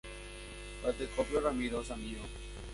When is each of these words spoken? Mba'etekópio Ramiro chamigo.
Mba'etekópio 0.77 1.39
Ramiro 1.45 1.79
chamigo. 1.87 2.25